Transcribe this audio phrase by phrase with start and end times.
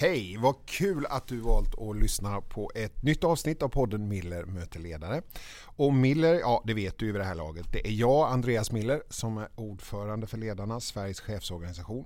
[0.00, 0.36] Hej!
[0.36, 4.80] Vad kul att du valt att lyssna på ett nytt avsnitt av podden Miller möter
[4.80, 5.22] ledare.
[5.64, 8.72] Och Miller, ja det vet du ju vid det här laget, det är jag, Andreas
[8.72, 12.04] Miller, som är ordförande för Ledarna, Sveriges chefsorganisation.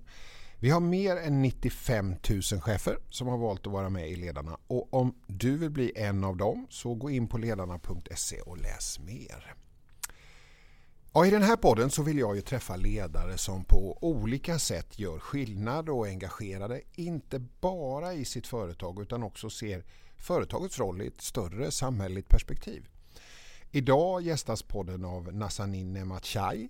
[0.58, 4.58] Vi har mer än 95 000 chefer som har valt att vara med i Ledarna
[4.66, 8.98] och om du vill bli en av dem så gå in på ledarna.se och läs
[8.98, 9.54] mer.
[11.14, 14.98] Ja, I den här podden så vill jag ju träffa ledare som på olika sätt
[14.98, 19.84] gör skillnad och är engagerade, inte bara i sitt företag utan också ser
[20.16, 22.88] företagets roll i ett större samhälleligt perspektiv.
[23.70, 26.68] Idag gästas podden av Nazanin Nemachai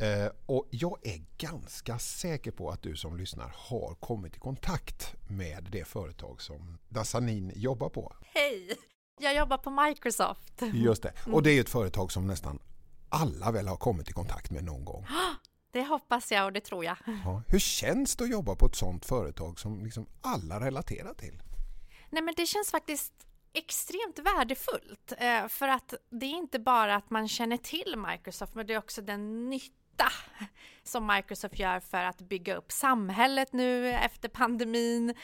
[0.00, 5.14] eh, och jag är ganska säker på att du som lyssnar har kommit i kontakt
[5.28, 8.12] med det företag som Nazanin jobbar på.
[8.34, 8.76] Hej!
[9.20, 10.62] Jag jobbar på Microsoft.
[10.74, 12.58] Just det, och det är ett företag som nästan
[13.20, 15.06] alla väl har kommit i kontakt med någon gång.
[15.72, 16.96] Det hoppas jag och det tror jag.
[17.24, 21.42] Ja, hur känns det att jobba på ett sånt företag som liksom alla relaterar till?
[22.10, 23.12] Nej men det känns faktiskt
[23.52, 28.66] extremt värdefullt eh, för att det är inte bara att man känner till Microsoft men
[28.66, 29.72] det är också den nytta
[30.88, 35.14] som Microsoft gör för att bygga upp samhället nu efter pandemin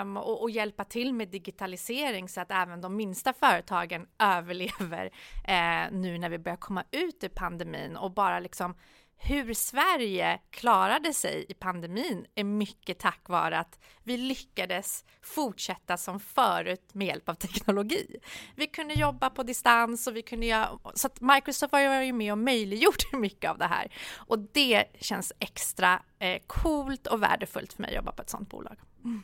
[0.00, 5.98] um, och, och, hjälpa till med digitalisering så att även de minsta företagen överlever uh,
[5.98, 8.74] nu när vi börjar komma ut ur pandemin och bara liksom
[9.22, 16.20] hur Sverige klarade sig i pandemin är mycket tack vare att vi lyckades fortsätta som
[16.20, 18.16] förut med hjälp av teknologi.
[18.56, 22.32] Vi kunde jobba på distans och vi kunde göra, så att Microsoft var ju med
[22.32, 27.82] och möjliggjort mycket av det här och det känns extra eh, coolt och värdefullt för
[27.82, 28.76] mig att jobba på ett sådant bolag.
[29.04, 29.22] Mm.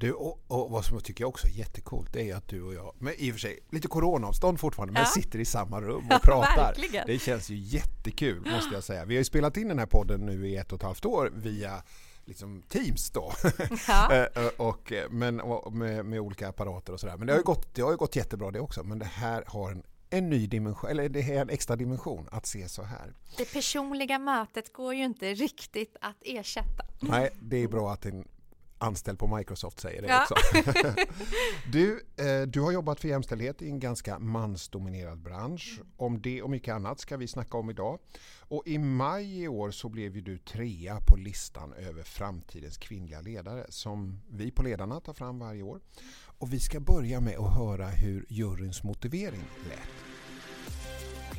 [0.00, 2.94] Du, och, och, vad som jag tycker också är jättekult är att du och jag,
[2.98, 6.74] med i och för sig lite coronaavstånd fortfarande, men sitter i samma rum och pratar.
[6.92, 9.04] Ja, det känns ju jättekul måste jag säga.
[9.04, 11.32] Vi har ju spelat in den här podden nu i ett och ett halvt år
[11.34, 11.82] via
[12.24, 13.32] liksom Teams då.
[13.88, 14.12] Ja.
[14.12, 17.16] Eh, eh, och, men, och med, med, olika apparater och sådär.
[17.16, 18.84] Men det har, ju gått, det har ju gått jättebra det också.
[18.84, 22.46] Men det här har en, en ny dimension, eller det är en extra dimension att
[22.46, 23.14] se så här.
[23.36, 26.84] Det personliga mötet går ju inte riktigt att ersätta.
[27.00, 28.24] Nej, det är bra att en
[28.78, 30.22] anställd på Microsoft säger det ja.
[30.22, 30.34] också.
[31.72, 35.80] du, eh, du har jobbat för jämställdhet i en ganska mansdominerad bransch.
[35.96, 37.98] Om det och mycket annat ska vi snacka om idag.
[38.40, 43.20] Och i maj i år så blev ju du trea på listan över framtidens kvinnliga
[43.20, 45.80] ledare som vi på Ledarna tar fram varje år.
[46.38, 50.08] Och vi ska börja med att höra hur juryns motivering lät.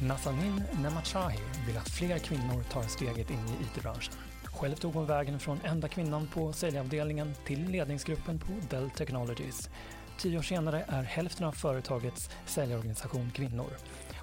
[0.02, 4.29] Nazanin Nemachahi vill att fler kvinnor tar steget in i IT-branschen.
[4.59, 9.70] Själv tog hon vägen från enda kvinnan på säljavdelningen till ledningsgruppen på Dell Technologies.
[10.18, 13.69] Tio år senare är hälften av företagets säljorganisation kvinnor.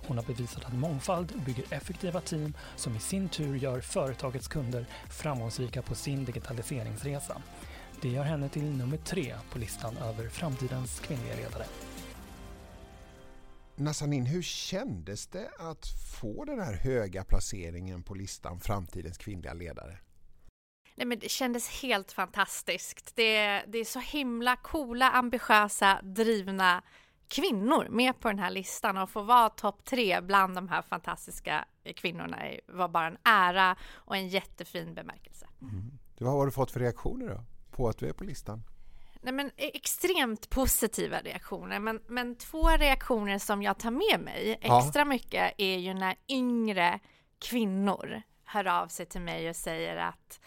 [0.06, 4.86] Hon har bevisat att mångfald bygger effektiva team som i sin tur gör företagets kunder
[5.10, 7.42] framgångsrika på sin digitaliseringsresa.
[8.02, 11.64] Det gör henne till nummer tre på listan över framtidens kvinnliga ledare.
[13.76, 15.86] Nazanin, hur kändes det att
[16.20, 19.98] få den här höga placeringen på listan Framtidens kvinnliga ledare?
[20.96, 23.16] Nej, men det kändes helt fantastiskt.
[23.16, 26.82] Det, det är så himla coola, ambitiösa, drivna
[27.28, 31.64] kvinnor med på den här listan och få vara topp tre bland de här fantastiska
[31.96, 35.46] kvinnorna var bara en ära och en jättefin bemärkelse.
[35.62, 35.98] Mm.
[36.18, 38.62] Vad har du fått för reaktioner då på att du är på listan?
[39.20, 44.58] Nej, men e- extremt positiva reaktioner, men, men två reaktioner som jag tar med mig
[44.60, 45.04] extra ja.
[45.04, 47.00] mycket är ju när yngre
[47.38, 50.40] kvinnor hör av sig till mig och säger att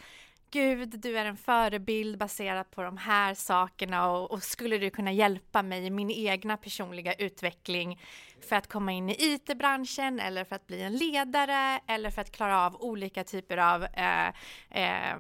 [0.52, 5.12] Gud, du är en förebild baserat på de här sakerna och, och, skulle du kunna
[5.12, 8.02] hjälpa mig i min egna personliga utveckling
[8.50, 12.32] för att komma in i IT-branschen eller för att bli en ledare eller för att
[12.32, 14.28] klara av olika typer av eh,
[14.70, 15.18] eh,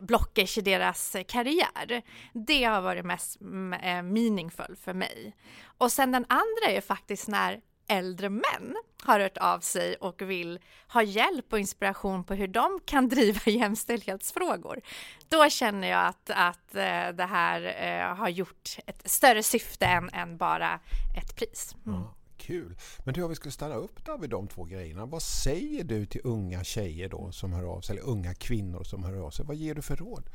[0.00, 2.02] blockers i deras karriär.
[2.32, 5.36] Det har varit mest mm, eh, meaningful för mig.
[5.78, 10.58] Och sen den andra är faktiskt när äldre män har hört av sig och vill
[10.88, 14.80] ha hjälp och inspiration på hur de kan driva jämställdhetsfrågor.
[15.28, 20.10] Då känner jag att, att eh, det här eh, har gjort ett större syfte än,
[20.10, 20.80] än bara
[21.16, 21.76] ett pris.
[21.86, 22.00] Mm.
[22.00, 22.76] Ja, kul!
[23.04, 25.06] Men du, om vi skulle stanna upp där vid de två grejerna.
[25.06, 29.04] Vad säger du till unga tjejer då som hör av sig, eller unga kvinnor som
[29.04, 29.46] hör av sig?
[29.46, 30.30] Vad ger du för råd?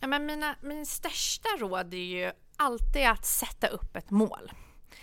[0.00, 4.52] Ja, men mina, min största råd är ju alltid att sätta upp ett mål.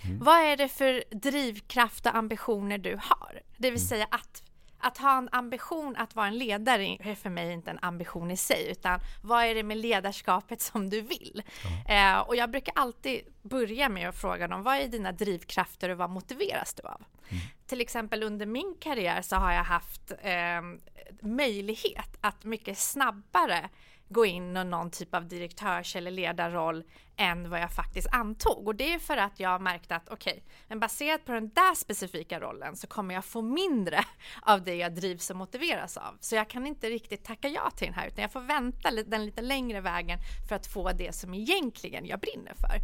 [0.05, 0.19] Mm.
[0.19, 3.41] Vad är det för drivkraft och ambitioner du har?
[3.57, 3.87] Det vill mm.
[3.87, 4.43] säga att
[4.81, 8.37] att ha en ambition att vara en ledare är för mig inte en ambition i
[8.37, 11.43] sig, utan vad är det med ledarskapet som du vill?
[11.87, 12.15] Mm.
[12.15, 15.97] Eh, och jag brukar alltid börja med att fråga dem, vad är dina drivkrafter och
[15.97, 17.03] vad motiveras du av?
[17.29, 17.43] Mm.
[17.65, 20.61] Till exempel under min karriär så har jag haft eh,
[21.21, 23.69] möjlighet att mycket snabbare
[24.09, 26.83] gå in i någon typ av direktörs eller ledarroll
[27.21, 28.67] än vad jag faktiskt antog.
[28.67, 31.75] Och det är för att jag märkte att okej, okay, men baserat på den där
[31.75, 34.03] specifika rollen så kommer jag få mindre
[34.41, 36.17] av det jag drivs och motiveras av.
[36.19, 39.25] Så jag kan inte riktigt tacka ja till den här utan jag får vänta den
[39.25, 40.19] lite längre vägen
[40.49, 42.77] för att få det som egentligen jag brinner för.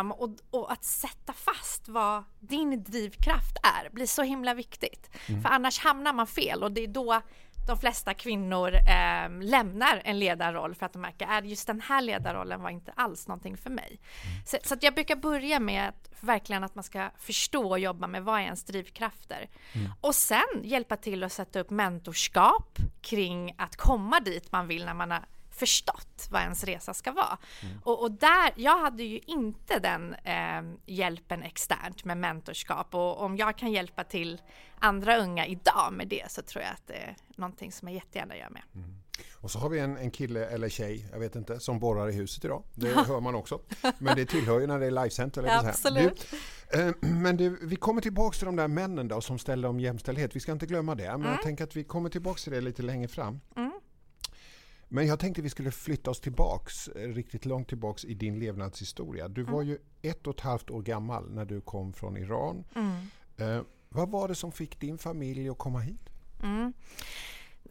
[0.00, 5.10] Um, och, och, att sätta fast vad din drivkraft är blir så himla viktigt.
[5.26, 5.42] Mm.
[5.42, 7.22] För annars hamnar man fel och det är då
[7.66, 12.02] de flesta kvinnor eh, lämnar en ledarroll för att de märker att just den här
[12.02, 14.00] ledarrollen var inte alls någonting för mig.
[14.24, 14.46] Mm.
[14.46, 18.24] Så, så jag brukar börja med att, verkligen att man ska förstå och jobba med
[18.24, 19.48] vad är ens drivkrafter.
[19.72, 19.90] Mm.
[20.00, 24.94] Och sen hjälpa till att sätta upp mentorskap kring att komma dit man vill när
[24.94, 25.20] man har
[25.56, 27.38] förstått vad ens resa ska vara.
[27.62, 27.78] Mm.
[27.84, 33.36] Och, och, där, jag hade ju inte den eh, hjälpen externt med mentorskap och om
[33.36, 34.40] jag kan hjälpa till
[34.78, 38.36] andra unga idag med det så tror jag att det är någonting som jag jättegärna
[38.36, 38.62] gör med.
[38.74, 39.02] Mm.
[39.34, 42.12] Och så har vi en, en kille eller tjej, jag vet inte, som borrar i
[42.12, 42.62] huset idag.
[42.74, 43.60] Det hör man också.
[43.98, 45.36] Men det tillhör ju när det är livesänt.
[45.36, 46.26] Ja, absolut.
[46.70, 49.80] Du, eh, men du, vi kommer tillbaka till de där männen då som ställde om
[49.80, 50.36] jämställdhet.
[50.36, 51.04] Vi ska inte glömma det.
[51.04, 51.32] Men mm.
[51.32, 53.40] jag tänker att vi kommer tillbaka till det lite längre fram.
[53.56, 53.72] Mm.
[54.88, 59.28] Men jag tänkte vi skulle flytta oss tillbaks, eh, riktigt långt tillbaks i din levnadshistoria.
[59.28, 59.68] Du var mm.
[59.68, 62.64] ju ett och ett halvt år gammal när du kom från Iran.
[62.74, 62.96] Mm.
[63.36, 66.10] Eh, vad var det som fick din familj att komma hit?
[66.42, 66.72] Mm.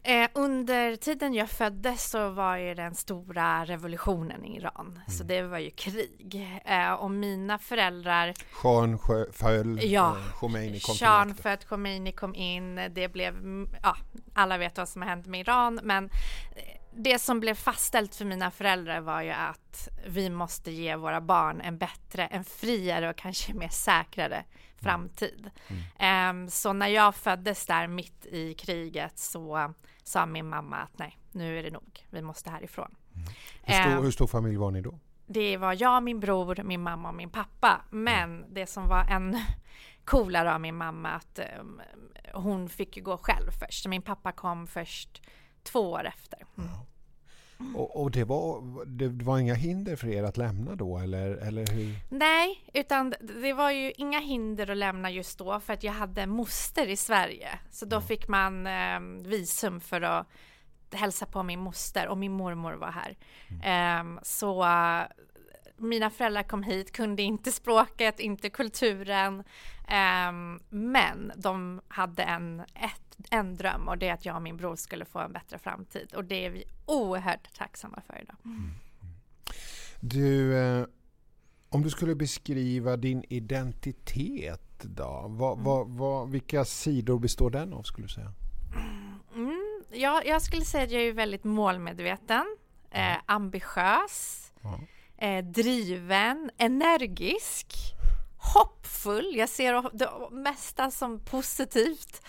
[0.02, 4.86] Eh, under tiden jag föddes så var ju den stora revolutionen i Iran.
[4.86, 5.18] Mm.
[5.18, 6.60] Så det var ju krig.
[6.64, 8.34] Eh, och mina föräldrar...
[8.52, 8.98] Shahen
[9.32, 12.74] föll, ja, eh, Khomeini kom Shahen till föll, Khomeini kom in.
[12.90, 13.34] Det blev...
[13.82, 13.96] Ja,
[14.34, 18.24] alla vet vad som har hänt med Iran, men eh, det som blev fastställt för
[18.24, 23.16] mina föräldrar var ju att vi måste ge våra barn en bättre, en friare och
[23.16, 24.44] kanske mer säkrare
[24.76, 25.50] framtid.
[26.00, 26.42] Mm.
[26.42, 31.18] Um, så när jag föddes där mitt i kriget så sa min mamma att nej,
[31.32, 32.94] nu är det nog, vi måste härifrån.
[33.14, 33.28] Mm.
[33.62, 34.98] Hur, stor, um, hur stor familj var ni då?
[35.26, 37.80] Det var jag, min bror, min mamma och min pappa.
[37.90, 38.54] Men mm.
[38.54, 39.38] det som var än
[40.04, 41.80] coolare av min mamma att um,
[42.34, 43.86] hon fick gå själv först.
[43.86, 45.22] Min pappa kom först
[45.66, 46.38] två år efter.
[46.58, 47.76] Mm.
[47.76, 51.66] Och, och, det, var, det var inga hinder för er att lämna då eller, eller
[51.66, 51.94] hur?
[52.08, 56.26] Nej, utan det var ju inga hinder att lämna just då för att jag hade
[56.26, 57.58] moster i Sverige.
[57.70, 58.08] Så då mm.
[58.08, 60.26] fick man eh, visum för att
[60.92, 63.16] hälsa på min moster och min mormor var här.
[63.48, 64.16] Mm.
[64.16, 64.66] Eh, så
[65.76, 69.44] mina föräldrar kom hit, kunde inte språket, inte kulturen.
[69.88, 70.32] Eh,
[70.68, 74.76] men de hade en, ett en dröm och det är att jag och min bror
[74.76, 78.36] skulle få en bättre framtid och det är vi oerhört tacksamma för idag.
[78.44, 78.70] Mm.
[80.00, 80.86] Du, eh,
[81.68, 85.64] om du skulle beskriva din identitet då, vad, mm.
[85.64, 88.32] vad, vad, vilka sidor består den av skulle du säga?
[89.34, 92.56] Mm, ja, jag skulle säga att jag är väldigt målmedveten,
[92.90, 94.52] eh, ambitiös,
[95.16, 97.96] eh, driven, energisk
[98.54, 99.36] hoppfull.
[99.36, 102.22] Jag ser det mesta som positivt.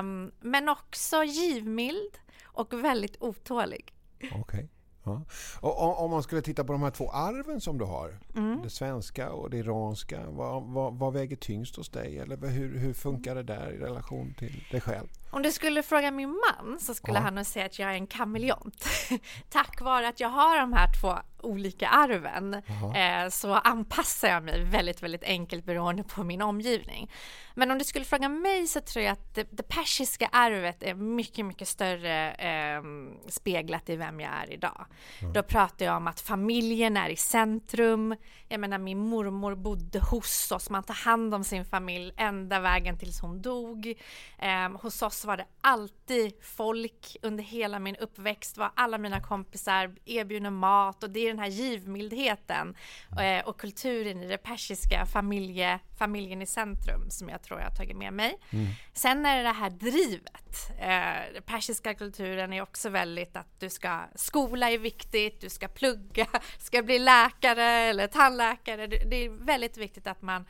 [0.00, 3.92] Um, men också givmild och väldigt otålig.
[4.22, 4.40] Okej.
[4.40, 4.68] Okay.
[5.04, 5.24] Ja.
[5.60, 8.62] Och om man skulle titta på de här två arven som du har, mm.
[8.62, 12.18] det svenska och det iranska, vad, vad, vad väger tyngst hos dig?
[12.18, 15.08] Eller hur, hur funkar det där i relation till dig själv?
[15.34, 17.22] Om du skulle fråga min man så skulle ja.
[17.22, 18.86] han nog säga att jag är en kameleont.
[19.48, 22.54] Tack vare att jag har de här två olika arven
[22.94, 27.10] eh, så anpassar jag mig väldigt, väldigt enkelt beroende på min omgivning.
[27.54, 30.94] Men om du skulle fråga mig så tror jag att det, det persiska arvet är
[30.94, 32.82] mycket, mycket större eh,
[33.28, 34.86] speglat i vem jag är idag.
[35.20, 35.32] Mm.
[35.32, 38.16] Då pratar jag om att familjen är i centrum.
[38.48, 42.98] Jag menar min mormor bodde hos oss, man tar hand om sin familj ända vägen
[42.98, 43.94] tills hon dog.
[44.38, 49.94] Eh, hos oss var det alltid folk under hela min uppväxt, var alla mina kompisar
[50.04, 52.76] erbjudna mat och det är den här givmildheten
[53.20, 57.76] eh, och kulturen i det persiska familje, familjen i centrum som jag tror jag har
[57.76, 58.38] tagit med mig.
[58.50, 58.66] Mm.
[58.92, 60.70] Sen är det det här drivet.
[60.78, 65.68] Eh, den persiska kulturen är också väldigt att du ska, skola är viktigt, du ska
[65.68, 66.26] plugga,
[66.58, 68.86] ska bli läkare eller tandläkare.
[68.86, 70.46] Det är väldigt viktigt att man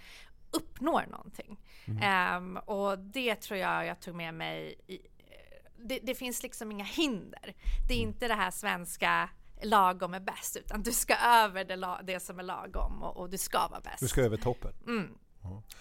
[0.51, 1.59] uppnår någonting.
[1.87, 2.37] Mm.
[2.37, 4.99] Um, och det tror jag jag tog med mig i,
[5.77, 7.55] det, det, finns liksom inga hinder.
[7.89, 8.09] Det är mm.
[8.09, 9.29] inte det här svenska
[9.63, 13.39] lagom är bäst, utan du ska över det, det som är lagom och, och, du
[13.39, 14.01] ska vara bäst.
[14.01, 14.73] Du ska över toppen.
[14.87, 15.09] Mm.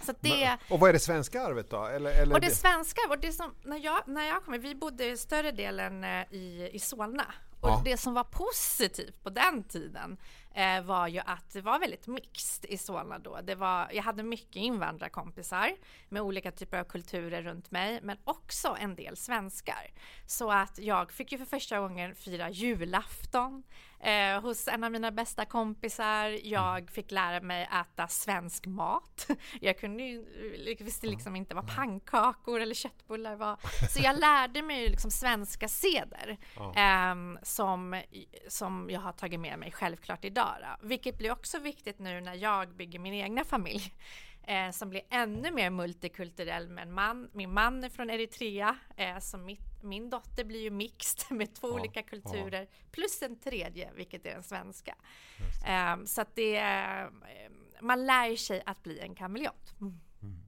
[0.02, 1.86] Så det, och vad är det svenska arvet då?
[1.86, 4.76] Eller, eller och det, det svenska, och det som, när, jag, när jag kom, vi
[4.76, 7.26] bodde större delen eh, i, i Solna.
[7.60, 7.82] Och ja.
[7.86, 10.18] det som var positivt på den tiden
[10.54, 13.40] eh, var ju att det var väldigt mixed i Solna då.
[13.44, 15.72] Det var, jag hade mycket invandrarkompisar
[16.10, 19.92] med olika typer av kulturer runt mig, men också en del svenskar.
[20.26, 23.64] Så att jag fick ju för första gången fira julafton
[24.04, 26.40] eh, hos en av mina bästa kompisar.
[26.44, 29.28] Jag fick lära mig äta svensk mat.
[29.62, 30.26] Jag kunde ju,
[30.80, 33.58] visste liksom inte vad pannkakor eller köttbullar var.
[33.90, 36.38] Så jag lärde mig liksom svenska seder
[36.76, 38.02] eh, som,
[38.48, 40.56] som jag har tagit med mig självklart idag.
[40.62, 40.88] Då.
[40.88, 43.94] Vilket blir också viktigt nu när jag bygger min egna familj
[44.48, 47.30] eh, som blir ännu mer multikulturell med en man.
[47.34, 51.68] Min man är från Eritrea, eh, så mitt, min dotter blir ju mixed med två
[51.68, 52.88] ja, olika kulturer ja.
[52.92, 54.96] plus en tredje, vilket är den svenska.
[55.66, 57.08] Eh, så att det, eh,
[57.82, 59.76] man lär sig att bli en kameleont.
[59.82, 60.00] Mm.
[60.22, 60.44] mm.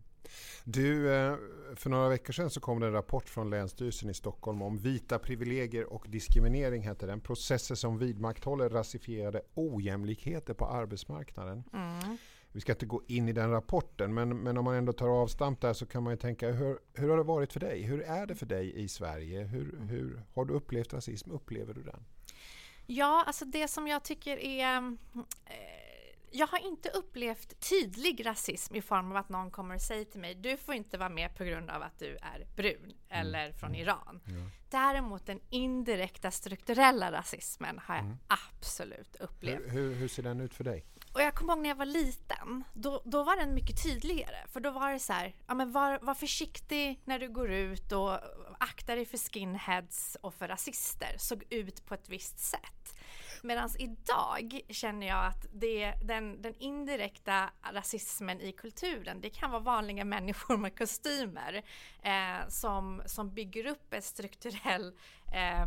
[0.64, 1.36] Du, eh,
[1.76, 5.20] för några veckor sedan så kom det en rapport från Länsstyrelsen i Stockholm om vita
[5.20, 7.22] privilegier och diskriminering, heter den.
[7.22, 11.64] Processer som vidmakthåller rasifierade ojämlikheter på arbetsmarknaden.
[11.74, 12.18] Mm.
[12.56, 15.62] Vi ska inte gå in i den rapporten, men, men om man ändå tar avstamp
[15.62, 17.82] där så kan man ju tänka hur, hur har det varit för dig?
[17.82, 19.44] Hur är det för dig i Sverige?
[19.44, 21.32] Hur, hur har du upplevt rasism?
[21.32, 22.06] Upplever du den?
[22.86, 25.76] Ja, alltså det som jag tycker är eh,
[26.32, 30.20] jag har inte upplevt tydlig rasism i form av att någon kommer och säger till
[30.20, 32.96] mig du får inte vara med på grund av att du är brun mm.
[33.10, 33.82] eller från mm.
[33.82, 34.22] Iran.
[34.26, 34.32] Ja.
[34.70, 38.18] Däremot den indirekta strukturella rasismen har jag mm.
[38.28, 39.62] absolut upplevt.
[39.62, 40.86] Hur, hur, hur, ser den ut för dig?
[41.16, 44.48] Och jag kommer ihåg när jag var liten, då, då var den mycket tydligare.
[44.48, 47.92] För då var det så här, ja men var, var försiktig när du går ut
[47.92, 48.20] och
[48.60, 51.16] akta dig för skinheads och för rasister.
[51.18, 52.96] Såg ut på ett visst sätt.
[53.44, 59.62] Medan idag känner jag att det, den, den indirekta rasismen i kulturen, det kan vara
[59.62, 61.64] vanliga människor med kostymer
[62.02, 64.94] eh, som, som bygger upp ett strukturell
[65.36, 65.66] Eh,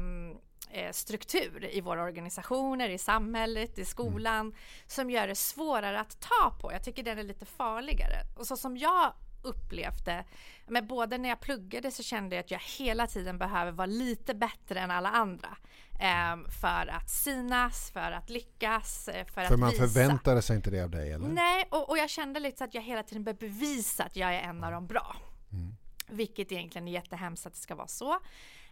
[0.92, 4.54] struktur i våra organisationer, i samhället, i skolan mm.
[4.86, 6.72] som gör det svårare att ta på.
[6.72, 8.16] Jag tycker den är lite farligare.
[8.36, 10.24] Och så som jag upplevde,
[10.66, 14.34] men både när jag pluggade så kände jag att jag hela tiden behöver vara lite
[14.34, 15.56] bättre än alla andra.
[16.00, 19.48] Eh, för att synas, för att lyckas, eh, för, för att visa.
[19.48, 21.28] För man förväntade sig inte det av dig eller?
[21.28, 24.34] Nej, och, och jag kände lite så att jag hela tiden behöver bevisa att jag
[24.34, 25.16] är en av de bra.
[25.52, 25.76] Mm.
[26.08, 28.18] Vilket egentligen är jättehemskt att det ska vara så.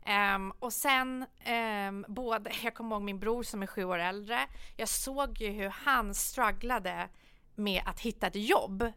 [0.06, 1.26] Um, och sen,
[1.88, 4.38] um, både, jag kommer ihåg min bror som är sju år äldre.
[4.76, 7.08] Jag såg ju hur han strugglade
[7.54, 8.92] med att hitta ett jobb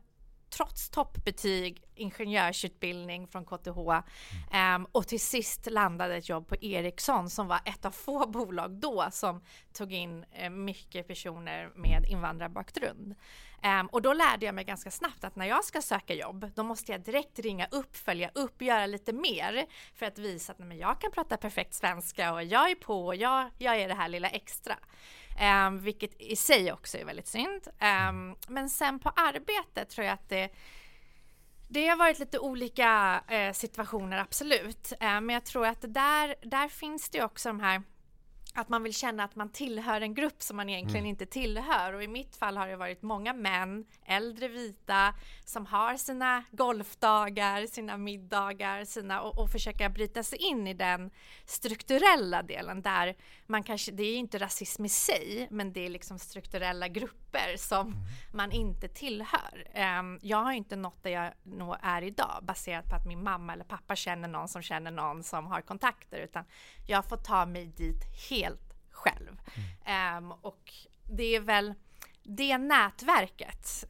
[0.50, 4.02] trots toppbetyg, ingenjörsutbildning från KTH um,
[4.52, 8.72] ehm, och till sist landade ett jobb på Ericsson som var ett av få bolag
[8.72, 9.42] då som
[9.74, 13.16] tog in uh, mycket personer med invandrarbakgrund.
[13.64, 16.64] Um, och då lärde jag mig ganska snabbt att när jag ska söka jobb, då
[16.64, 20.78] måste jag direkt ringa upp, följa upp, göra lite mer för att visa att nej,
[20.78, 24.08] jag kan prata perfekt svenska och jag är på och jag, jag är det här
[24.08, 24.76] lilla extra.
[25.68, 27.68] Um, vilket i sig också är väldigt synd.
[28.10, 30.50] Um, men sen på arbetet tror jag att det
[31.72, 34.94] det har varit lite olika eh, situationer, absolut.
[35.00, 37.82] Eh, men jag tror att där, där finns det också de här
[38.54, 41.10] att man vill känna att man tillhör en grupp som man egentligen mm.
[41.10, 41.94] inte tillhör.
[41.94, 45.14] Och i mitt fall har det varit många män, äldre vita,
[45.46, 51.12] som har sina golfdagar, sina middagar, sina, och, och försöka bryta sig in i den
[51.46, 53.16] strukturella delen där
[53.46, 57.88] man kanske, det är inte rasism i sig, men det är liksom strukturella grupper som
[57.88, 58.00] mm.
[58.34, 59.68] man inte tillhör.
[60.00, 63.54] Um, jag har inte nått där jag nog är idag baserat på att min mamma
[63.54, 66.46] eller pappa känner någon som känner någon som har kontakter, utan
[66.88, 68.49] jag får ta mig dit helt
[69.00, 69.42] själv.
[69.88, 70.24] Mm.
[70.24, 71.74] Um, och det är väl
[72.24, 73.86] det nätverket,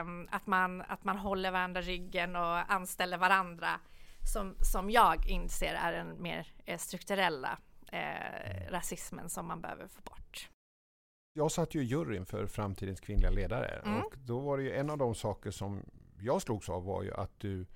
[0.00, 3.80] um, att, man, att man håller varandra ryggen och anställer varandra,
[4.32, 7.58] som, som jag inser är den mer eh, strukturella
[7.92, 10.50] eh, rasismen som man behöver få bort.
[11.36, 14.02] Jag satt ju i juryn för framtidens kvinnliga ledare mm.
[14.02, 15.82] och då var det ju en av de saker som
[16.20, 17.66] jag slogs av var ju att du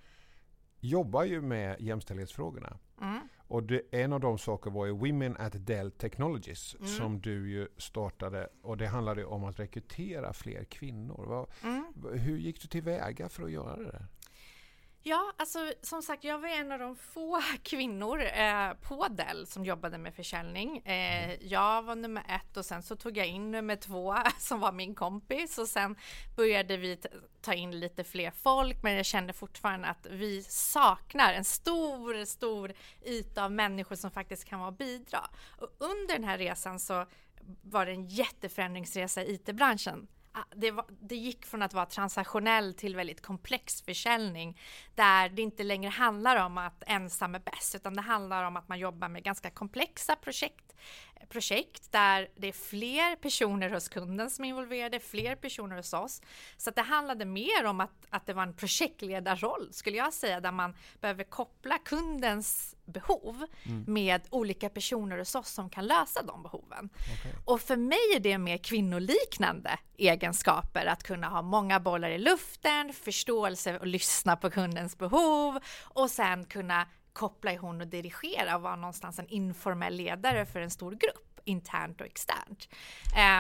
[0.80, 2.78] jobbar ju med jämställdhetsfrågorna.
[3.00, 3.28] Mm.
[3.48, 6.88] Och det, en av de saker var ju Women at Dell Technologies mm.
[6.88, 11.24] som du ju startade och det handlade om att rekrytera fler kvinnor.
[11.26, 12.18] Vad, mm.
[12.18, 14.04] Hur gick du tillväga för att göra det?
[15.08, 19.64] Ja, alltså som sagt, jag var en av de få kvinnor eh, på Dell som
[19.64, 20.76] jobbade med försäljning.
[20.76, 21.38] Eh, mm.
[21.40, 24.94] jag var nummer ett och sen så tog jag in nummer två som var min
[24.94, 25.96] kompis och sen
[26.36, 26.98] började vi
[27.40, 32.72] ta in lite fler folk, men jag kände fortfarande att vi saknar en stor, stor
[33.02, 35.30] yta av människor som faktiskt kan vara och bidra.
[35.58, 37.06] Och under den här resan så
[37.62, 42.74] var det en jätteförändringsresa i IT-branschen Ah, det, var, det, gick från att vara transaktionell
[42.74, 44.60] till väldigt komplex försäljning
[44.94, 48.68] där det inte längre handlar om att ensam är bäst utan det handlar om att
[48.68, 50.76] man jobbar med ganska komplexa projekt
[51.28, 56.22] projekt där det är fler personer hos kunden som är involverade, fler personer hos oss.
[56.56, 60.52] Så det handlade mer om att, att det var en projektledarroll skulle jag säga, där
[60.52, 63.84] man behöver koppla kundens behov mm.
[63.86, 66.88] med olika personer hos oss som kan lösa de behoven.
[66.94, 67.32] Okay.
[67.44, 72.92] Och för mig är det mer kvinnoliknande egenskaper att kunna ha många bollar i luften,
[72.92, 76.86] förståelse och lyssna på kundens behov och sen kunna
[77.18, 82.00] koppla ihop och dirigera och vara någonstans en informell ledare för en stor grupp internt
[82.00, 82.68] och externt.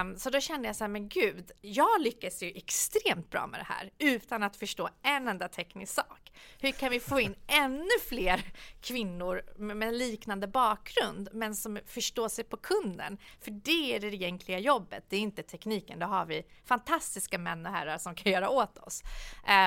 [0.02, 3.60] Um, så då kände jag så här, men gud, jag lyckas ju extremt bra med
[3.60, 6.32] det här utan att förstå en enda teknisk sak.
[6.60, 12.44] Hur kan vi få in ännu fler kvinnor med liknande bakgrund, men som förstår sig
[12.44, 13.18] på kunden?
[13.40, 15.98] För det är det egentliga jobbet, det är inte tekniken.
[15.98, 19.02] Det har vi fantastiska män och herrar som kan göra åt oss.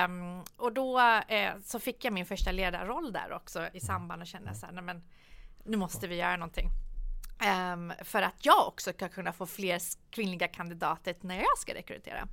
[0.06, 4.28] Um, och då uh, så fick jag min första ledarroll där också i samband och
[4.28, 5.04] kände så här, nej men
[5.64, 6.70] nu måste vi göra någonting.
[7.42, 12.28] Um, för att jag också ska kunna få fler kvinnliga kandidater när jag ska rekrytera.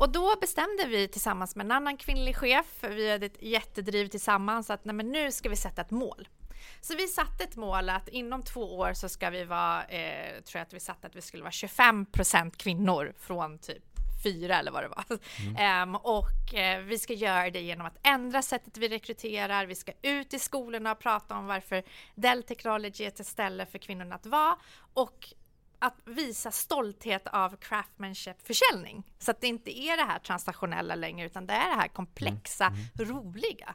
[0.00, 4.70] Och då bestämde vi tillsammans med en annan kvinnlig chef, vi hade ett jättedriv tillsammans,
[4.70, 6.28] att nej, men nu ska vi sätta ett mål.
[6.80, 10.58] Så vi satte ett mål att inom två år så ska vi vara, eh, tror
[10.58, 13.95] jag att vi satte att vi skulle vara 25% kvinnor från typ
[14.26, 15.04] fyra eller vad det var.
[15.56, 15.88] Mm.
[15.88, 19.66] Um, och uh, vi ska göra det genom att ändra sättet vi rekryterar.
[19.66, 21.82] Vi ska ut i skolorna och prata om varför
[22.14, 24.56] Dell Technology är ett ställe för kvinnorna att vara
[24.94, 25.34] och
[25.78, 29.02] att visa stolthet av craftsmanship-försäljning.
[29.18, 32.66] Så att det inte är det här transnationella längre, utan det är det här komplexa,
[32.66, 32.80] mm.
[32.98, 33.16] Mm.
[33.16, 33.74] roliga.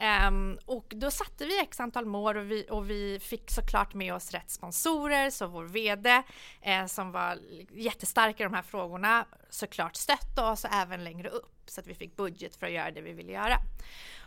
[0.00, 0.34] Mm.
[0.34, 4.14] Um, och då satte vi x antal mål och vi, och vi fick såklart med
[4.14, 6.22] oss rätt sponsorer, så vår VD
[6.60, 7.38] eh, som var
[7.72, 12.16] jättestark i de här frågorna såklart stötte oss även längre upp så att vi fick
[12.16, 13.56] budget för att göra det vi ville göra.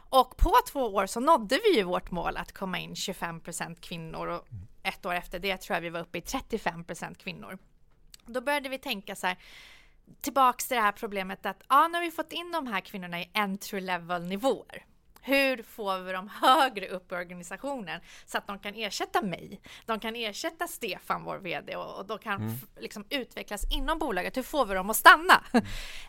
[0.10, 4.28] Och på två år så nådde vi ju vårt mål att komma in 25% kvinnor
[4.28, 4.68] och mm.
[4.88, 7.58] Ett år efter det tror jag vi var uppe i 35% kvinnor.
[8.26, 9.38] Då började vi tänka så här,
[10.22, 13.22] tillbaks till det här problemet att ja, nu har vi fått in de här kvinnorna
[13.22, 14.86] i entry level nivåer.
[15.22, 19.62] Hur får vi dem högre upp i organisationen så att de kan ersätta mig?
[19.86, 22.56] De kan ersätta Stefan, vår VD, och, och de kan mm.
[22.80, 24.38] liksom utvecklas inom bolaget.
[24.38, 25.44] Hur får vi dem att stanna?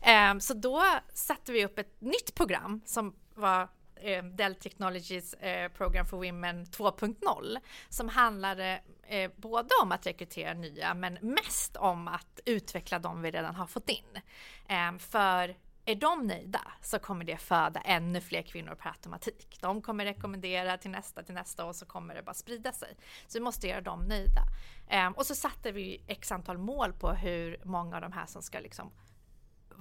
[0.02, 0.36] Mm.
[0.36, 0.84] um, så då
[1.14, 3.68] satte vi upp ett nytt program som var
[4.00, 7.56] eh, Dell Technologies eh, Program for Women 2.0
[7.88, 13.30] som handlade eh, både om att rekrytera nya men mest om att utveckla de vi
[13.30, 14.20] redan har fått in.
[14.68, 15.56] Eh, för
[15.88, 19.58] är de nöjda så kommer det föda ännu fler kvinnor per automatik.
[19.60, 22.96] De kommer rekommendera till nästa, till nästa och så kommer det bara sprida sig.
[23.26, 24.42] Så vi måste göra dem nöjda.
[24.88, 28.42] Ehm, och så satte vi x antal mål på hur många av de här som
[28.42, 28.90] ska liksom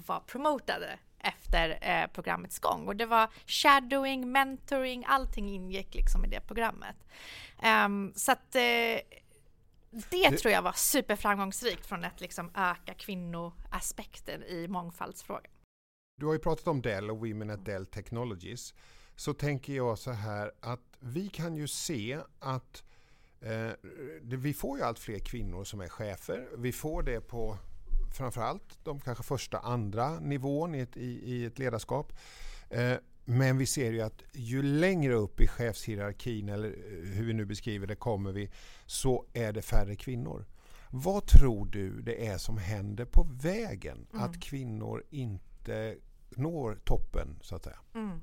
[0.05, 2.87] vara promotade efter eh, programmets gång.
[2.87, 6.95] Och det var shadowing, mentoring, allting ingick liksom i det programmet.
[7.85, 8.61] Um, så att eh,
[10.09, 15.51] det tror jag var superframgångsrikt från att liksom öka kvinnoaspekten i mångfaldsfrågan.
[16.17, 18.73] Du har ju pratat om Dell och Women at Dell Technologies.
[19.15, 22.83] Så tänker jag så här att vi kan ju se att
[23.41, 23.71] eh,
[24.21, 26.47] vi får ju allt fler kvinnor som är chefer.
[26.57, 27.57] Vi får det på
[28.15, 32.13] framförallt de kanske första, andra nivån i ett, i, i ett ledarskap.
[32.69, 32.93] Eh,
[33.25, 37.45] men vi ser ju att ju längre upp i chefshierarkin eller eh, hur vi nu
[37.45, 38.51] beskriver det kommer vi
[38.85, 40.45] så är det färre kvinnor.
[40.89, 44.23] Vad tror du det är som händer på vägen mm.
[44.23, 45.95] att kvinnor inte
[46.29, 47.79] når toppen så att säga?
[47.95, 48.21] Mm.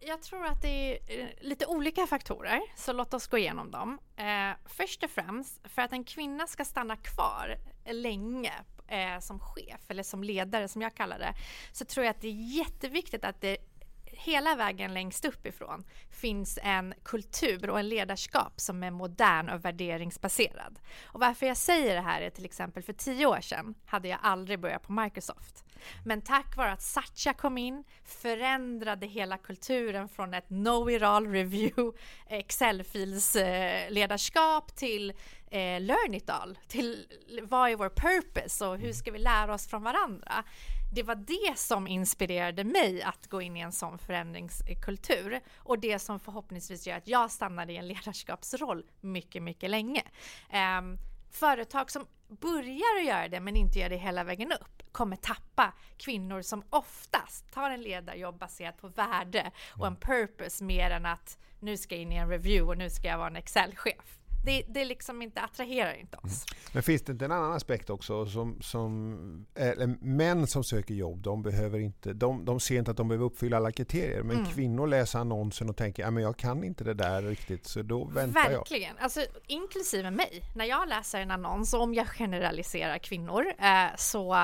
[0.00, 3.98] Jag tror att det är eh, lite olika faktorer, så låt oss gå igenom dem.
[4.16, 8.52] Eh, först och främst, för att en kvinna ska stanna kvar länge
[8.88, 11.34] eh, som chef eller som ledare som jag kallar det
[11.72, 13.56] så tror jag att det är jätteviktigt att det
[14.16, 20.78] hela vägen längst uppifrån finns en kultur och en ledarskap som är modern och värderingsbaserad.
[21.04, 24.18] Och varför jag säger det här är till exempel för tio år sedan hade jag
[24.22, 25.64] aldrig börjat på Microsoft.
[26.04, 31.26] Men tack vare att Satya kom in förändrade hela kulturen från ett know it all
[31.26, 35.12] review Excel-fils eh, ledarskap till
[35.54, 37.06] eh, learn it all, till
[37.42, 40.44] vad är vår purpose och hur ska vi lära oss från varandra?
[40.94, 45.98] Det var det som inspirerade mig att gå in i en sån förändringskultur och det
[45.98, 50.02] som förhoppningsvis gör att jag stannade i en ledarskapsroll mycket, mycket länge.
[50.50, 50.82] Eh,
[51.30, 55.72] företag som börjar att göra det men inte gör det hela vägen upp kommer tappa
[55.96, 61.38] kvinnor som oftast tar en ledarjobb baserat på värde och en purpose mer än att
[61.60, 64.18] nu ska jag in i en review och nu ska jag vara en Excel-chef.
[64.44, 66.24] Det, det liksom inte attraherar inte oss.
[66.24, 66.70] Mm.
[66.72, 71.22] Men finns det inte en annan aspekt också som, som eller män som söker jobb,
[71.22, 74.22] de behöver inte, de, de ser inte att de behöver uppfylla alla kriterier.
[74.22, 74.50] Men mm.
[74.50, 78.26] kvinnor läser annonsen och tänker, men jag kan inte det där riktigt så då väntar
[78.26, 78.52] Verkligen.
[78.52, 78.58] jag.
[78.58, 80.42] Verkligen, alltså inklusive mig.
[80.54, 84.34] När jag läser en annons, om jag generaliserar kvinnor, eh, så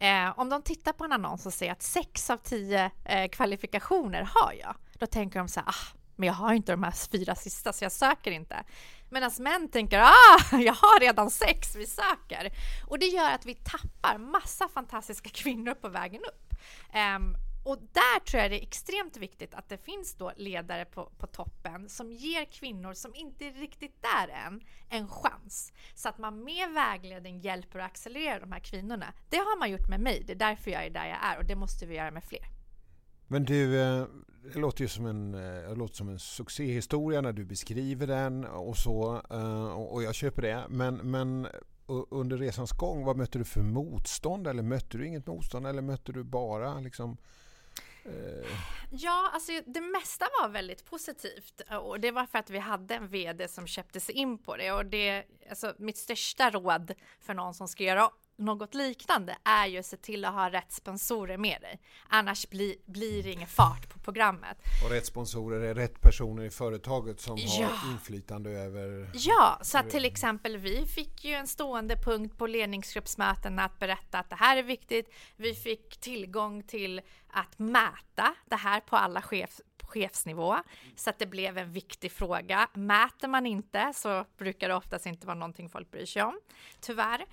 [0.00, 4.28] eh, om de tittar på en annons och ser att sex av tio eh, kvalifikationer
[4.34, 7.34] har jag, då tänker de så här, ah, men jag har inte de här fyra
[7.34, 8.64] sista så jag söker inte.
[9.10, 12.52] Medan män tänker ah, jag har redan sex, vi söker.
[12.86, 16.54] Och det gör att vi tappar massa fantastiska kvinnor på vägen upp.
[16.94, 21.10] Um, och där tror jag det är extremt viktigt att det finns då ledare på,
[21.18, 25.72] på toppen som ger kvinnor som inte är riktigt där än en chans.
[25.94, 29.12] Så att man med vägledning hjälper och accelererar de här kvinnorna.
[29.28, 31.44] Det har man gjort med mig, det är därför jag är där jag är och
[31.44, 32.57] det måste vi göra med fler.
[33.28, 34.04] Men du, eh,
[34.52, 38.44] det låter ju som en, eh, det låter som en succéhistoria när du beskriver den
[38.44, 39.22] och så.
[39.30, 40.66] Eh, och jag köper det.
[40.68, 41.48] Men, men
[42.10, 44.46] under resans gång, vad mötte du för motstånd?
[44.46, 45.66] Eller mötte du inget motstånd?
[45.66, 47.16] Eller mötte du bara liksom
[48.90, 53.08] Ja, alltså det mesta var väldigt positivt och det var för att vi hade en
[53.08, 57.54] VD som köpte sig in på det och det, alltså mitt största råd för någon
[57.54, 61.60] som ska göra något liknande är ju att se till att ha rätt sponsorer med
[61.60, 61.80] dig.
[62.08, 64.56] Annars bli, blir det ingen fart på programmet.
[64.84, 67.66] Och rätt sponsorer är rätt personer i företaget som ja.
[67.66, 69.10] har inflytande över...
[69.14, 74.18] Ja, så att till exempel vi fick ju en stående punkt på ledningsgruppsmötena att berätta
[74.18, 75.14] att det här är viktigt.
[75.36, 80.56] Vi fick tillgång till att mäta det här på alla chef, chefsnivå
[80.96, 82.68] så att det blev en viktig fråga.
[82.74, 86.40] Mäter man inte så brukar det oftast inte vara någonting folk bryr sig om,
[86.80, 87.26] tyvärr.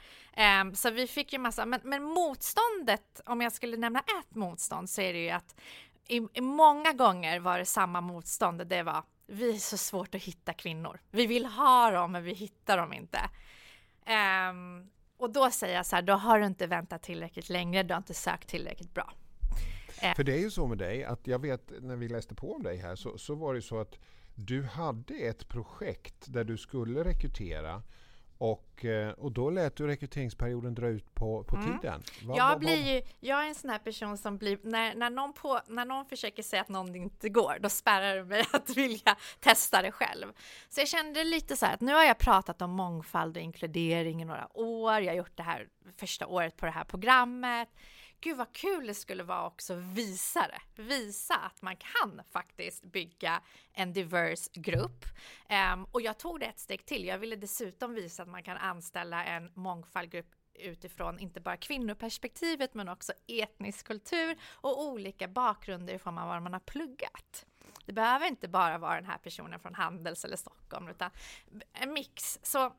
[0.61, 4.89] Um, så vi fick ju massa, men, men motståndet, om jag skulle nämna ett motstånd
[4.89, 5.55] så är det ju att
[6.07, 8.67] i, i många gånger var det samma motstånd.
[8.67, 10.99] Det var vi är så svårt att hitta kvinnor.
[11.11, 13.19] Vi vill ha dem, men vi hittar dem inte.
[14.49, 17.93] Um, och då säger jag så här, då har du inte väntat tillräckligt länge, du
[17.93, 19.13] har inte sökt tillräckligt bra.
[20.15, 22.63] För det är ju så med dig att jag vet när vi läste på om
[22.63, 23.99] dig här så, så var det så att
[24.35, 27.81] du hade ett projekt där du skulle rekrytera
[28.37, 31.79] och, eh, och då lät du rekryteringsperioden dra ut på, på mm.
[31.79, 32.03] tiden.
[32.23, 35.33] Va, jag, blir ju, jag är en sån här person som blir, när, när, någon
[35.33, 39.15] på, när någon försöker säga att någon inte går, då spärrar det mig att vilja
[39.39, 40.27] testa det själv.
[40.69, 44.21] Så jag kände lite så här att nu har jag pratat om mångfald och inkludering
[44.21, 45.01] i några år.
[45.01, 47.69] Jag har gjort det här första året på det här programmet
[48.25, 50.81] gud vad kul det skulle vara också visa det.
[50.81, 53.41] Visa att man kan faktiskt bygga
[53.73, 55.05] en diverse grupp.
[55.73, 57.05] Um, och jag tog det ett steg till.
[57.05, 62.89] Jag ville dessutom visa att man kan anställa en mångfaldgrupp utifrån inte bara kvinnoperspektivet men
[62.89, 67.45] också etnisk kultur och olika bakgrunder i form av vad man har pluggat.
[67.85, 71.11] Det behöver inte bara vara den här personen från Handels eller Stockholm utan
[71.73, 72.39] en mix.
[72.43, 72.73] Så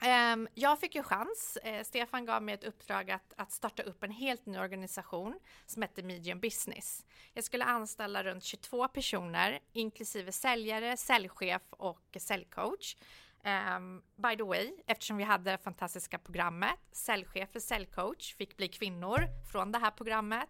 [0.00, 1.58] Ehm, jag fick ju chans.
[1.62, 5.82] Eh, Stefan gav mig ett uppdrag att, att starta upp en helt ny organisation som
[5.82, 7.04] hette Medium Business.
[7.32, 12.96] Jag skulle anställa runt 22 personer, inklusive säljare, säljchef och säljcoach.
[13.76, 18.68] Um, by the way, eftersom vi hade det fantastiska programmet, säljchef och säljcoach fick bli
[18.68, 20.48] kvinnor från det här programmet.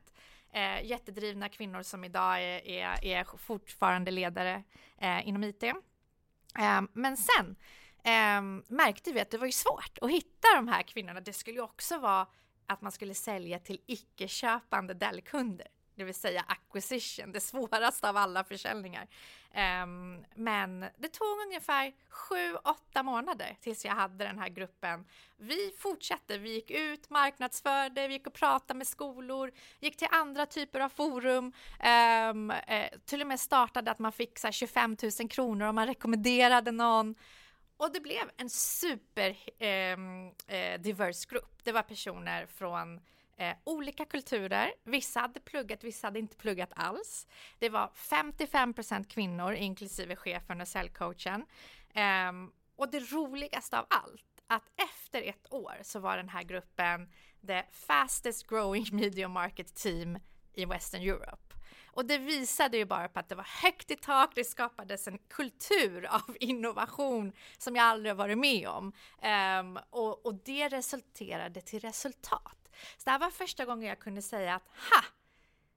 [0.57, 4.63] Uh, jättedrivna kvinnor som idag är, är, är fortfarande ledare
[5.03, 5.63] uh, inom IT.
[5.63, 5.83] Um,
[6.55, 7.57] ehm, men sen
[8.05, 11.21] eh, märkte vi att det var ju svårt att hitta de här kvinnorna.
[11.21, 12.27] Det skulle ju också vara
[12.67, 18.45] att man skulle sälja till icke-köpande Dell-kunder, det vill säga acquisition, det svåraste av alla
[18.45, 19.07] försäljningar.
[19.83, 25.05] Um, men det tog ungefär sju, åtta månader tills jag hade den här gruppen.
[25.37, 30.47] Vi fortsatte, vi gick ut, marknadsförde, vi gick och pratade med skolor, gick till andra
[30.47, 31.53] typer av forum,
[32.31, 32.53] um,
[33.05, 37.15] till och med startade att man fick så 25 000 kronor om man rekommenderade någon.
[37.77, 41.65] Och det blev en super ehm, eh, diverse grupp.
[41.65, 43.01] Det var personer från
[43.37, 44.75] eh, olika kulturer.
[44.85, 47.27] Vissa hade pluggat, vissa hade inte pluggat alls.
[47.59, 51.47] Det var 55% kvinnor, inklusive chefen och säljcoachen.
[51.95, 52.33] Eh,
[52.77, 57.09] och det roligaste av allt, att efter ett år så var den här gruppen
[57.47, 60.19] the fastest growing media market team
[60.53, 61.54] i Western Europe.
[61.95, 65.19] Och det visade ju bara på att det var högt i tak, det skapades en
[65.19, 68.93] kultur av innovation som jag aldrig har varit med om.
[69.61, 72.69] Um, och, och, det resulterade till resultat.
[72.97, 75.05] Så det här var första gången jag kunde säga att ha!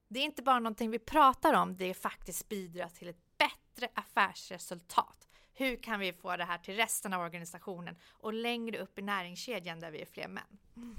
[0.08, 3.90] Det är inte bara någonting vi pratar om, det är faktiskt bidrar till ett bättre
[3.94, 5.28] affärsresultat.
[5.54, 9.80] Hur kan vi få det här till resten av organisationen och längre upp i näringskedjan
[9.80, 10.58] där vi är fler män?
[10.76, 10.96] Mm.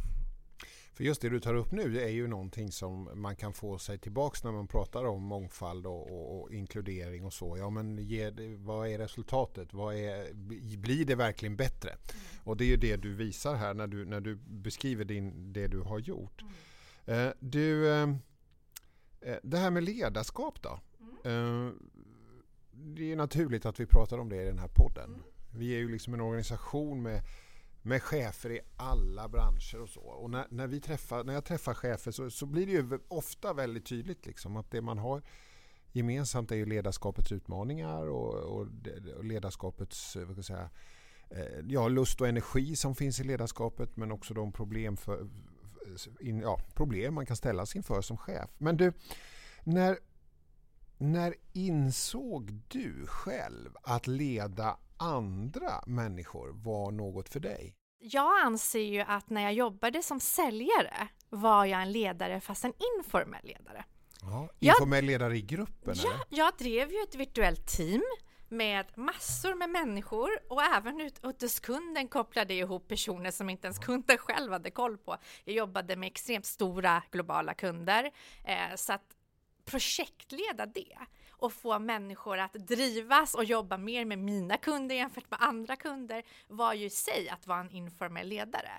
[0.99, 3.99] För just det du tar upp nu är ju någonting som man kan få sig
[3.99, 7.57] tillbaks när man pratar om mångfald och, och, och inkludering och så.
[7.59, 9.75] Ja men ge, vad är resultatet?
[9.75, 10.33] Vad är,
[10.77, 11.91] blir det verkligen bättre?
[11.91, 12.03] Mm.
[12.45, 15.67] Och det är ju det du visar här när du, när du beskriver din, det
[15.67, 16.43] du har gjort.
[16.43, 17.27] Mm.
[17.27, 18.09] Eh, du, eh,
[19.21, 20.81] eh det här med ledarskap då?
[21.25, 21.67] Mm.
[21.67, 21.73] Eh,
[22.73, 25.11] det är naturligt att vi pratar om det i den här podden.
[25.11, 25.21] Mm.
[25.55, 27.23] Vi är ju liksom en organisation med
[27.83, 30.01] med chefer i alla branscher och så.
[30.01, 33.53] Och när, när, vi träffar, när jag träffar chefer så, så blir det ju ofta
[33.53, 35.23] väldigt tydligt liksom att det man har
[35.93, 38.67] gemensamt är ju ledarskapets utmaningar och, och,
[39.17, 40.71] och ledarskapets eh, vad ska jag säga,
[41.31, 45.29] eh, ja, lust och energi som finns i ledarskapet men också de problem, för,
[46.21, 48.51] in, ja, problem man kan ställas inför som chef.
[48.59, 48.93] Men du,
[49.65, 49.99] när,
[50.99, 57.75] när insåg du själv att leda andra människor var något för dig?
[57.99, 62.73] Jag anser ju att när jag jobbade som säljare var jag en ledare fast en
[62.99, 63.85] informell ledare.
[64.21, 65.95] Ja, informell ledare i gruppen?
[65.97, 66.25] Ja, eller?
[66.29, 68.03] jag drev ju ett virtuellt team
[68.49, 73.67] med massor med människor och även ut, ut hos kunden kopplade ihop personer som inte
[73.67, 75.17] ens kunden själv hade koll på.
[75.45, 78.11] Jag jobbade med extremt stora globala kunder
[78.45, 79.15] eh, så att
[79.65, 80.99] projektleda det
[81.39, 86.23] och få människor att drivas och jobba mer med mina kunder jämfört med andra kunder
[86.47, 88.73] var ju i sig att vara en informell ledare.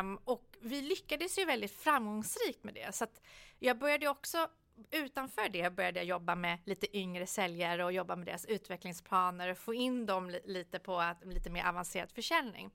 [0.00, 3.20] Um, och vi lyckades ju väldigt framgångsrikt med det så att
[3.58, 4.48] jag började också
[4.90, 9.58] utanför det började jag jobba med lite yngre säljare och jobba med deras utvecklingsplaner och
[9.58, 12.70] få in dem lite på att, lite mer avancerad försäljning.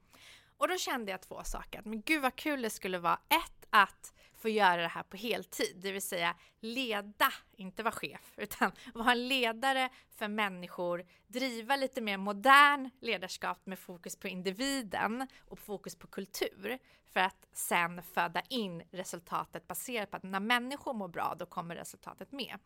[0.57, 1.81] Och då kände jag två saker.
[1.85, 3.19] Men gud vad kul det skulle vara.
[3.29, 8.33] Ett, att får göra det här på heltid, det vill säga leda, inte vara chef,
[8.37, 15.27] utan vara en ledare för människor, driva lite mer modern ledarskap med fokus på individen
[15.47, 16.79] och fokus på kultur
[17.13, 21.75] för att sen föda in resultatet baserat på att när människor mår bra, då kommer
[21.75, 22.59] resultatet med.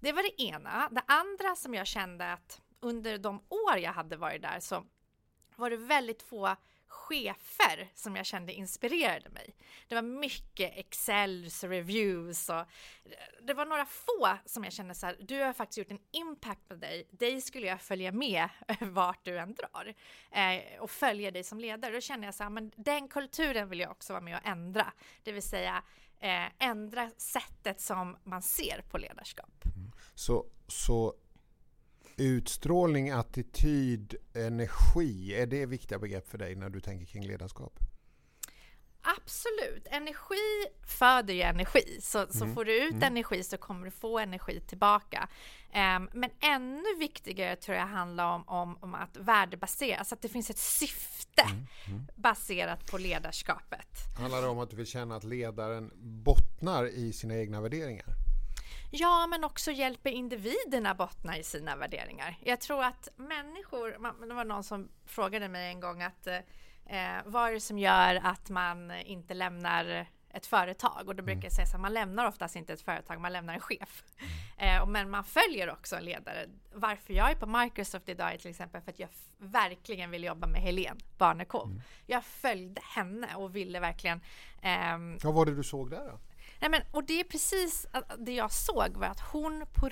[0.00, 0.88] Det var det ena.
[0.90, 4.84] Det andra som jag kände att under de år jag hade varit där så
[5.56, 6.56] var det väldigt få
[6.88, 9.56] chefer som jag kände inspirerade mig.
[9.88, 12.64] Det var mycket Excels och reviews och
[13.42, 16.68] det var några få som jag kände så här, du har faktiskt gjort en impact
[16.68, 18.48] på dig, dig skulle jag följa med
[18.80, 19.94] vart du än drar
[20.30, 21.92] eh, och följa dig som ledare.
[21.92, 24.92] Då kände jag så här, men den kulturen vill jag också vara med och ändra,
[25.22, 25.82] det vill säga
[26.20, 29.64] eh, ändra sättet som man ser på ledarskap.
[29.64, 29.92] Mm.
[30.14, 31.14] Så, så
[32.18, 37.78] Utstrålning, attityd, energi, är det viktiga begrepp för dig när du tänker kring ledarskap?
[39.02, 39.86] Absolut.
[39.90, 41.98] Energi föder ju energi.
[42.02, 42.54] Så, så mm.
[42.54, 43.02] får du ut mm.
[43.02, 45.28] energi så kommer du få energi tillbaka.
[45.74, 50.28] Um, men ännu viktigare tror jag handlar om, om, om att värdebasera, alltså att det
[50.28, 51.66] finns ett syfte mm.
[51.86, 52.06] mm.
[52.16, 53.88] baserat på ledarskapet.
[54.18, 58.27] Handlar det om att du vill känna att ledaren bottnar i sina egna värderingar?
[58.90, 62.36] Ja, men också hjälper individerna bottna i sina värderingar.
[62.40, 63.90] Jag tror att människor,
[64.28, 68.20] det var någon som frågade mig en gång att eh, vad är det som gör
[68.24, 71.66] att man inte lämnar ett företag och då brukar jag mm.
[71.66, 74.04] säga att man lämnar oftast inte ett företag, man lämnar en chef.
[74.58, 74.82] Mm.
[74.82, 76.46] Eh, men man följer också en ledare.
[76.72, 80.46] Varför jag är på Microsoft idag är till exempel för att jag verkligen vill jobba
[80.46, 81.66] med Helene Barnekow.
[81.66, 81.80] Mm.
[82.06, 84.20] Jag följde henne och ville verkligen...
[84.62, 86.18] Ehm, Vad var det du såg där då?
[86.60, 87.86] Nej, men, och det är precis
[88.18, 89.88] det jag såg var att hon på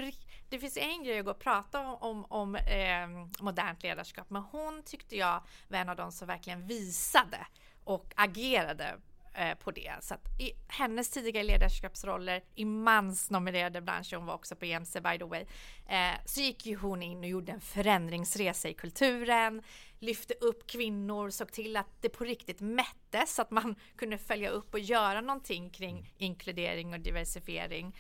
[0.49, 3.09] Det finns en grej att gå och prata om, om, om eh,
[3.41, 7.47] modernt ledarskap, men hon tyckte jag var en av de som verkligen visade
[7.85, 8.99] och agerade
[9.39, 9.93] Eh, på det.
[10.01, 15.19] Så att i hennes tidigare ledarskapsroller i mansnominerade branscher, hon var också på EMC by
[15.19, 15.45] the way,
[15.87, 19.63] eh, så gick ju hon in och gjorde en förändringsresa i kulturen,
[19.99, 24.51] lyfte upp kvinnor, såg till att det på riktigt mättes så att man kunde följa
[24.51, 27.97] upp och göra någonting kring inkludering och diversifiering.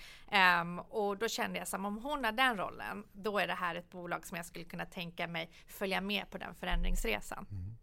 [0.60, 3.74] Um, och då kände jag som om hon har den rollen, då är det här
[3.74, 7.46] ett bolag som jag skulle kunna tänka mig följa med på den förändringsresan.
[7.50, 7.76] Mm.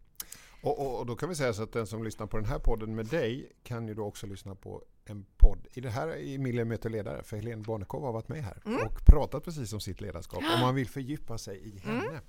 [0.64, 2.58] Och, och, och, då kan vi säga så att den som lyssnar på den här
[2.58, 6.34] podden med dig kan ju då också lyssna på en podd i det här i
[6.34, 7.22] Emilia möter ledare.
[7.22, 8.86] För Helene Barnekow har varit med här mm.
[8.86, 10.42] och pratat precis om sitt ledarskap.
[10.54, 11.80] Om man vill fördjupa sig i mm.
[11.82, 12.08] henne.
[12.08, 12.22] Mm.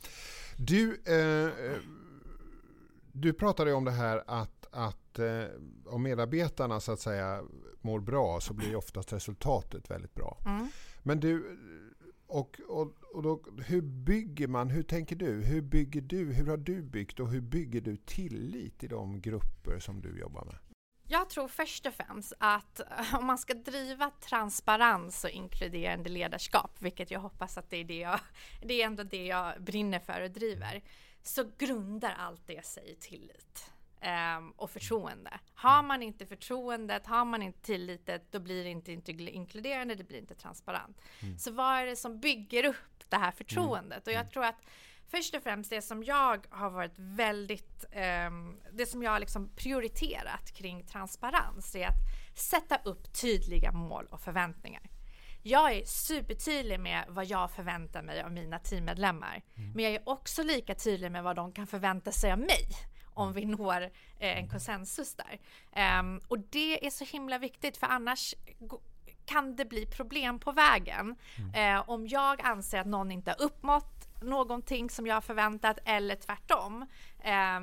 [0.57, 1.79] Du, eh,
[3.11, 5.43] du pratade om det här att, att eh,
[5.85, 7.43] om medarbetarna så att säga
[7.81, 10.37] mår bra så blir oftast resultatet väldigt bra.
[10.45, 10.67] Mm.
[11.03, 11.57] Men du,
[12.27, 15.43] och, och, och då, hur bygger man, hur tänker du?
[15.43, 19.79] Hur bygger du, hur har du byggt och hur bygger du tillit i de grupper
[19.79, 20.57] som du jobbar med?
[21.07, 26.71] Jag tror först och främst att eh, om man ska driva transparens och inkluderande ledarskap,
[26.79, 28.19] vilket jag hoppas att det är det jag,
[28.61, 30.83] det är ändå det jag brinner för och driver,
[31.23, 35.39] så grundar allt det sig i tillit um, och förtroende.
[35.53, 38.91] Har man inte förtroendet, har man inte tilliten, då blir det inte
[39.31, 41.01] inkluderande, det blir inte transparent.
[41.21, 41.37] Mm.
[41.37, 43.97] Så vad är det som bygger upp det här förtroendet?
[43.97, 44.01] Mm.
[44.05, 44.31] Och jag mm.
[44.31, 44.61] tror att
[45.07, 47.85] först och främst det som jag har varit väldigt,
[48.27, 54.05] um, det som jag har liksom prioriterat kring transparens är att sätta upp tydliga mål
[54.11, 54.81] och förväntningar.
[55.47, 59.41] Jag är supertydlig med vad jag förväntar mig av mina teammedlemmar.
[59.57, 59.71] Mm.
[59.71, 62.69] Men jag är också lika tydlig med vad de kan förvänta sig av mig
[63.15, 63.81] om vi når
[64.19, 65.39] eh, en konsensus där.
[65.99, 68.35] Um, och det är så himla viktigt för annars
[69.25, 71.15] kan det bli problem på vägen.
[71.37, 71.75] Mm.
[71.77, 76.85] Eh, om jag anser att någon inte har uppnått någonting som jag förväntat eller tvärtom.
[77.25, 77.59] Eh,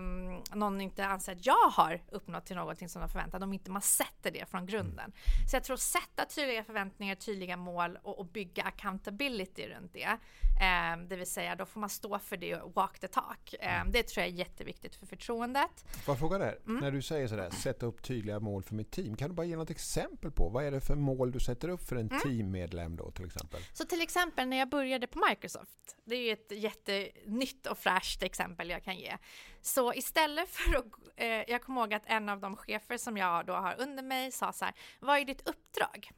[0.56, 3.70] någon inte anser att jag har uppnått till någonting som de har förväntat, om inte
[3.70, 4.98] man sätter det från grunden.
[5.04, 5.48] Mm.
[5.50, 10.18] Så jag tror sätta tydliga förväntningar, tydliga mål och, och bygga accountability runt det.
[10.60, 13.54] Eh, det vill säga, då får man stå för det och walk the talk.
[13.60, 15.84] Eh, det tror jag är jätteviktigt för förtroendet.
[16.04, 16.58] Får jag fråga där?
[16.66, 16.80] Mm.
[16.80, 19.16] När du säger sådär, sätta upp tydliga mål för mitt team.
[19.16, 21.82] Kan du bara ge något exempel på vad är det för mål du sätter upp
[21.88, 22.20] för en mm.
[22.20, 23.60] teammedlem då till exempel?
[23.72, 28.22] Så till exempel när jag började på Microsoft, det är ju ett jättenytt och fräscht
[28.22, 29.16] exempel jag kan ge.
[29.62, 33.46] Så istället för att, eh, jag kommer ihåg att en av de chefer som jag
[33.46, 36.10] då har under mig sa så här, vad är ditt uppdrag?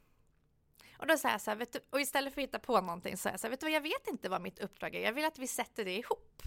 [0.97, 3.21] Och då sa jag så här, du, och istället för att hitta på någonting så
[3.21, 5.13] sa jag så här, vet du vad, jag vet inte vad mitt uppdrag är, jag
[5.13, 6.41] vill att vi sätter det ihop.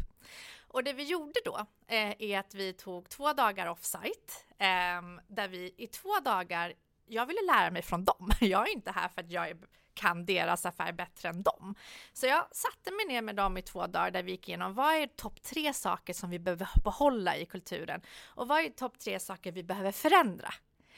[0.69, 5.49] Och det vi gjorde då eh, är att vi tog två dagar offsite, eh, där
[5.49, 6.73] vi i två dagar,
[7.07, 8.31] jag ville lära mig från dem.
[8.41, 9.57] Jag är inte här för att jag är
[9.99, 11.75] kan deras affär bättre än dem.
[12.13, 14.95] Så jag satte mig ner med dem i två dagar där vi gick igenom vad
[14.95, 19.21] är topp tre saker som vi behöver behålla i kulturen och vad är topp tre
[19.21, 20.55] saker vi behöver förändra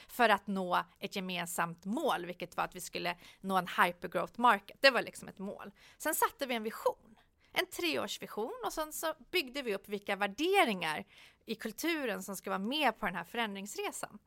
[0.07, 4.77] för att nå ett gemensamt mål, vilket var att vi skulle nå en hypergrowth market.
[4.81, 5.71] Det var liksom ett mål.
[5.97, 7.15] Sen satte vi en vision,
[7.53, 11.05] en treårsvision och sen så byggde vi upp vilka värderingar
[11.45, 14.19] i kulturen som ska vara med på den här förändringsresan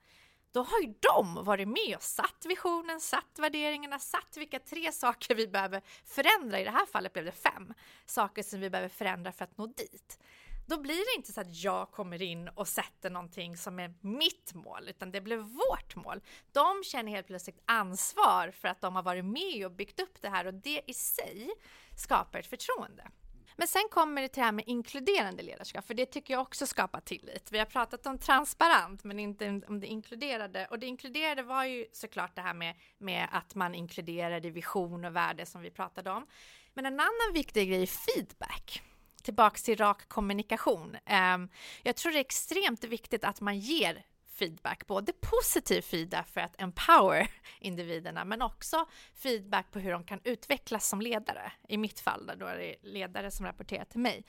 [0.55, 5.35] då har ju de varit med och satt visionen, satt värderingarna, satt vilka tre saker
[5.35, 6.61] vi behöver förändra.
[6.61, 7.75] I det här fallet blev det fem
[8.07, 10.19] saker som vi behöver förändra för att nå dit.
[10.67, 14.55] Då blir det inte så att jag kommer in och sätter någonting som är mitt
[14.55, 16.21] mål, utan det blev vårt mål.
[16.53, 20.29] De känner helt plötsligt ansvar för att de har varit med och byggt upp det
[20.29, 21.51] här och det i sig
[21.97, 23.11] skapar ett förtroende.
[23.57, 26.67] Men sen kommer det till det här med inkluderande ledarskap, för det tycker jag också
[26.67, 27.53] skapar tillit.
[27.53, 30.67] Vi har pratat om transparent, men inte om det inkluderade.
[30.71, 35.17] Och det inkluderade var ju såklart det här med, med att man inkluderade vision och
[35.17, 36.27] värde som vi pratade om.
[36.75, 38.83] Men en annan viktig grej är feedback
[39.23, 40.97] tillbaks till rak kommunikation.
[41.07, 41.49] Ehm,
[41.83, 46.61] jag tror det är extremt viktigt att man ger feedback, både positiv feedback för att
[46.63, 51.53] empower individerna, men också feedback på hur de kan utvecklas som ledare.
[51.69, 54.25] I mitt fall då är det ledare som rapporterar till mig.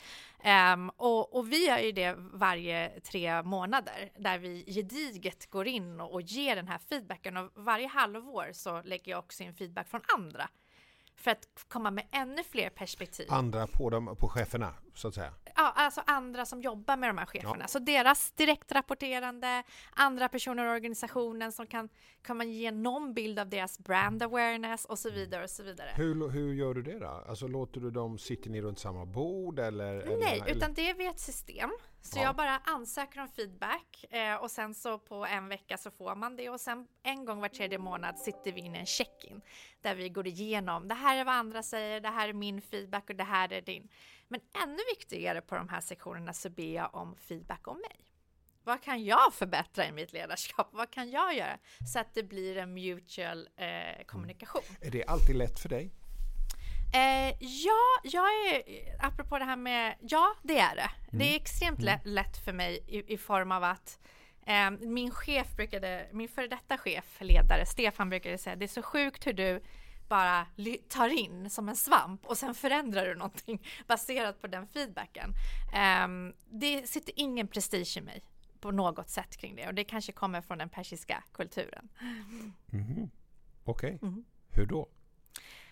[0.74, 6.02] Um, och, och, vi gör ju det varje tre månader där vi gediget går in
[6.02, 9.88] och, och ger den här feedbacken och varje halvår så lägger jag också in feedback
[9.88, 10.50] från andra
[11.16, 13.28] för att komma med ännu fler perspektiv.
[13.30, 15.34] Andra på, dem, på cheferna, så att säga?
[15.56, 17.58] Ja, alltså andra som jobbar med de här cheferna.
[17.60, 17.68] Ja.
[17.68, 19.64] Så deras direktrapporterande,
[19.94, 21.90] andra personer i organisationen som kan,
[22.22, 25.90] kan man ge någon bild av deras brand awareness och så vidare och så vidare.
[25.96, 27.24] Hur, hur gör du det då?
[27.28, 30.18] Alltså låter du dem, sitta ni runt samma bord eller?
[30.20, 31.70] Nej, eller, utan det är via ett system.
[32.06, 32.24] Så ja.
[32.24, 36.36] jag bara ansöker om feedback eh, och sen så på en vecka så får man
[36.36, 39.42] det och sen en gång var tredje månad sitter vi in i en check-in
[39.82, 40.88] där vi går igenom.
[40.88, 43.62] Det här är vad andra säger, det här är min feedback och det här är
[43.62, 43.90] din.
[44.28, 48.12] Men ännu viktigare på de här sektionerna så ber jag om feedback om mig.
[48.64, 50.70] Vad kan jag förbättra i mitt ledarskap?
[50.72, 51.58] Vad kan jag göra
[51.94, 54.64] så att det blir en mutual eh, kommunikation?
[54.82, 55.92] Är det alltid lätt för dig?
[56.94, 58.62] Eh, ja, jag är,
[59.00, 60.82] apropå det här med, ja det är det.
[60.82, 61.20] Mm.
[61.20, 62.00] Det är extremt mm.
[62.04, 64.00] lätt, för mig i, i form av att
[64.46, 68.82] eh, min chef brukade, min före detta chef, ledare, Stefan brukade säga, det är så
[68.82, 69.62] sjukt hur du
[70.08, 70.48] bara
[70.88, 75.34] tar in som en svamp och sen förändrar du någonting baserat på den feedbacken.
[76.06, 78.24] Um, det sitter ingen prestige i mig
[78.60, 81.90] på något sätt kring det och det kanske kommer från den persiska kulturen.
[82.74, 83.10] Mm.
[83.64, 84.24] Okej, okay.
[84.50, 84.88] hur då?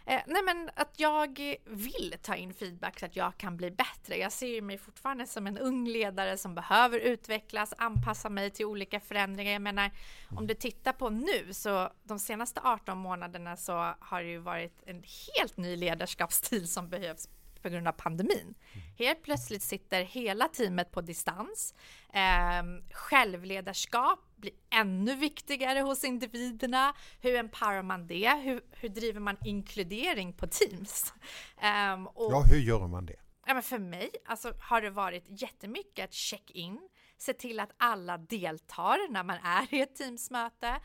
[0.06, 4.18] Eh, nej men att jag vill ta in feedback så att jag kan bli bättre.
[4.18, 9.00] Jag ser mig fortfarande som en ung ledare som behöver utvecklas, anpassa mig till olika
[9.00, 9.52] förändringar.
[9.54, 9.92] Jag menar,
[10.38, 14.84] om du tittar på nu så de senaste 18 månaderna så har det ju varit
[14.86, 15.04] en
[15.38, 17.30] helt ny ledarskapsstil som behövs
[17.64, 18.56] på grund av pandemin.
[18.98, 21.74] Helt plötsligt sitter hela teamet på distans.
[22.14, 26.94] Eh, självledarskap blir ännu viktigare hos individerna.
[27.22, 28.42] Hur empowerar man det?
[28.44, 31.14] Hur, hur driver man inkludering på Teams?
[31.62, 33.16] Eh, och, ja, hur gör man det?
[33.46, 36.80] Ja, men för mig alltså, har det varit jättemycket att check in,
[37.18, 40.80] se till att alla deltar när man är i ett teamsmöte.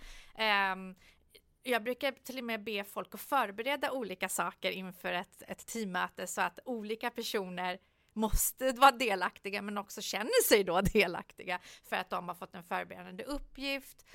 [0.72, 0.94] Um,
[1.62, 6.26] jag brukar till och med be folk att förbereda olika saker inför ett, ett teammöte
[6.26, 7.78] så att olika personer
[8.18, 12.64] måste vara delaktiga men också känner sig då delaktiga för att de har fått en
[12.64, 14.06] förberedande uppgift.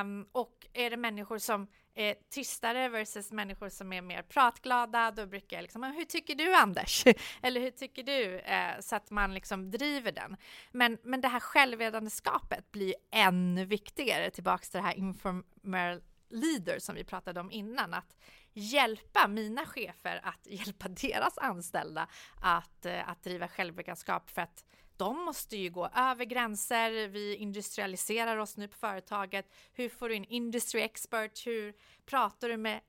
[0.00, 5.26] Um, och är det människor som är tystare versus människor som är mer pratglada, då
[5.26, 7.04] brukar jag liksom, hur tycker du Anders?
[7.42, 8.34] Eller hur tycker du?
[8.34, 10.36] Uh, så att man liksom driver den.
[10.72, 16.00] Men, men det här självledandeskapet blir ännu viktigare, tillbaks till det här informal
[16.34, 18.16] leader som vi pratade om innan, att
[18.52, 22.08] hjälpa mina chefer att hjälpa deras anställda
[22.40, 24.64] att, eh, att driva självvetenskap för att
[24.96, 27.08] de måste ju gå över gränser.
[27.08, 29.46] Vi industrialiserar oss nu på företaget.
[29.72, 31.46] Hur får du in industry expert?
[31.46, 31.74] Hur
[32.06, 32.80] pratar du med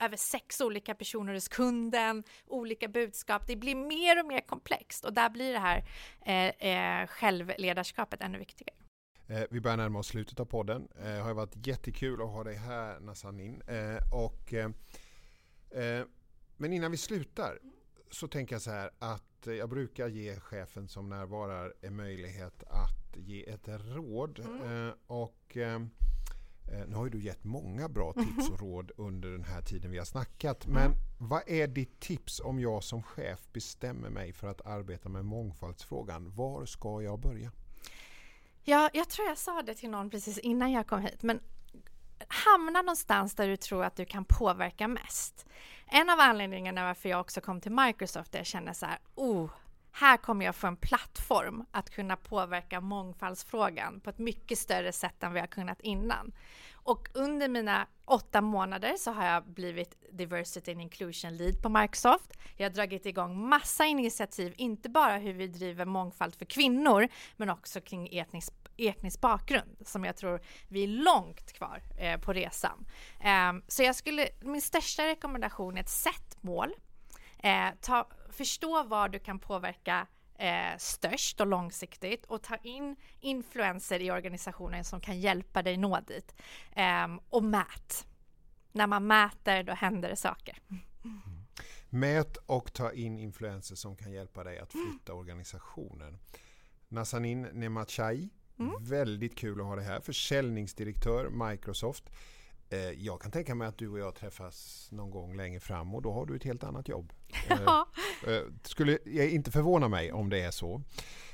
[0.00, 3.46] över sex olika personer hos kunden, olika budskap.
[3.46, 5.84] Det blir mer och mer komplext och där blir det här
[6.26, 8.83] eh, eh, självledarskapet ännu viktigare.
[9.26, 10.88] Eh, vi börjar närma oss slutet av podden.
[10.94, 13.62] Det eh, har varit jättekul att ha dig här Nazanin.
[13.62, 14.54] Eh, och,
[16.56, 17.58] men innan vi slutar
[18.10, 23.16] så tänker jag så här att jag brukar ge chefen som närvarar en möjlighet att
[23.16, 24.38] ge ett råd.
[24.38, 24.92] Mm.
[25.06, 25.56] och
[26.86, 29.98] nu har ju du gett många bra tips och råd under den här tiden vi
[29.98, 30.66] har snackat.
[30.66, 30.98] Men mm.
[31.18, 36.34] vad är ditt tips om jag som chef bestämmer mig för att arbeta med mångfaldsfrågan?
[36.34, 37.52] Var ska jag börja?
[38.66, 41.40] Ja, jag tror jag sa det till någon precis innan jag kom hit, men
[42.28, 45.46] hamna någonstans där du tror att du kan påverka mest.
[45.86, 48.98] En av anledningarna varför jag också kom till Microsoft är att jag känner så här,
[49.14, 49.50] oh,
[49.92, 55.22] här kommer jag få en plattform att kunna påverka mångfaldsfrågan på ett mycket större sätt
[55.22, 56.32] än vi har kunnat innan.
[56.84, 62.32] Och under mina åtta månader så har jag blivit Diversity and Inclusion Lead på Microsoft.
[62.56, 67.50] Jag har dragit igång massa initiativ, inte bara hur vi driver mångfald för kvinnor, men
[67.50, 72.86] också kring etnisk etnisk bakgrund som jag tror vi är långt kvar eh, på resan.
[73.20, 76.74] Eh, så jag skulle, min största rekommendation är ett sätt mål.
[77.38, 80.06] Eh, ta, förstå var du kan påverka
[80.38, 86.00] eh, störst och långsiktigt och ta in influenser i organisationen som kan hjälpa dig nå
[86.00, 86.34] dit.
[86.76, 88.06] Eh, och mät.
[88.72, 90.58] När man mäter, då händer det saker.
[91.04, 91.20] Mm.
[91.88, 95.18] Mät och ta in influenser som kan hjälpa dig att flytta mm.
[95.18, 96.18] organisationen.
[96.88, 98.28] Nazanin Nemachai,
[98.58, 98.84] mm.
[98.84, 100.00] väldigt kul att ha det här.
[100.00, 102.10] Försäljningsdirektör Microsoft.
[102.70, 106.02] Eh, jag kan tänka mig att du och jag träffas någon gång längre fram och
[106.02, 107.12] då har du ett helt annat jobb.
[107.48, 107.88] Ja.
[108.26, 108.98] Eh, skulle
[109.30, 110.82] inte förvåna mig om det är så.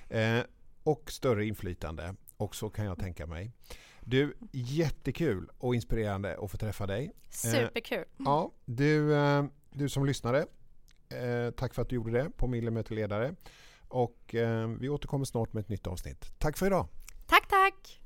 [0.09, 0.41] Eh,
[0.83, 2.15] och större inflytande.
[2.37, 3.53] Och så kan jag tänka mig.
[4.01, 7.13] Du, jättekul och inspirerande att få träffa dig.
[7.31, 8.05] Superkul.
[8.17, 9.15] Ja, du,
[9.71, 10.47] du som lyssnade.
[11.57, 13.35] Tack för att du gjorde det på Millimeterledare.
[13.89, 14.35] Och
[14.79, 16.39] vi återkommer snart med ett nytt avsnitt.
[16.39, 16.89] Tack för idag.
[17.27, 18.01] Tack, tack.